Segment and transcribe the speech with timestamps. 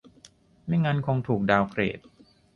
[0.65, 1.99] ไม่งั้นคงถูกดาวน์เกรด